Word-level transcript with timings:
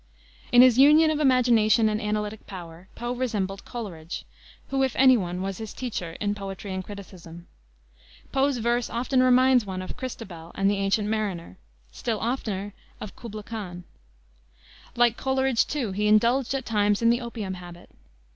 In 0.51 0.63
his 0.63 0.79
union 0.79 1.11
of 1.11 1.19
imagination 1.19 1.87
and 1.87 2.01
analytic 2.01 2.47
power 2.47 2.87
Poe 2.95 3.11
resembled 3.13 3.65
Coleridge, 3.65 4.25
who, 4.69 4.81
if 4.81 4.95
any 4.95 5.15
one, 5.15 5.43
was 5.43 5.59
his 5.59 5.75
teacher 5.75 6.13
in 6.19 6.33
poetry 6.33 6.73
and 6.73 6.83
criticism. 6.83 7.45
Poe's 8.31 8.57
verse 8.57 8.89
often 8.89 9.21
reminds 9.21 9.63
one 9.63 9.79
of 9.83 9.95
Christabel 9.95 10.53
and 10.55 10.71
the 10.71 10.77
Ancient 10.77 11.07
Mariner, 11.07 11.59
still 11.91 12.19
oftener 12.19 12.73
of 12.99 13.15
Kubla 13.15 13.43
Khan. 13.43 13.83
Like 14.95 15.17
Coleridge, 15.17 15.67
too, 15.67 15.91
he 15.91 16.07
indulged 16.07 16.55
at 16.55 16.65
times 16.65 17.03
in 17.03 17.11
the 17.11 17.21
opium 17.21 17.53
habit. 17.53 17.91